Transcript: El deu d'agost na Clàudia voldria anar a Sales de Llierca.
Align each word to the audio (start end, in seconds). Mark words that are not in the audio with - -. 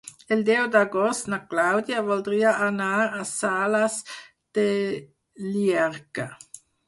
El 0.35 0.39
deu 0.45 0.67
d'agost 0.75 1.27
na 1.33 1.37
Clàudia 1.51 1.99
voldria 2.07 2.53
anar 2.69 2.95
a 3.19 3.27
Sales 3.33 3.99
de 4.59 4.65
Llierca. 5.49 6.27